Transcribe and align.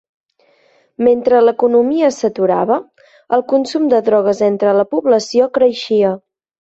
Mentre 1.07 1.41
l'economia 1.47 2.09
s'aturava, 2.15 2.77
el 3.39 3.43
consum 3.53 3.85
de 3.93 4.01
drogues 4.09 4.41
entre 4.51 4.73
la 4.79 4.87
població 4.95 5.51
creixia. 5.59 6.15